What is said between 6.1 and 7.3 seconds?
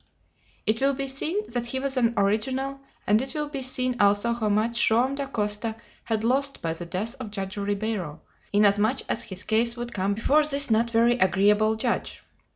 lost by the death of